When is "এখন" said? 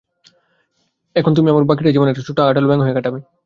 1.15-1.31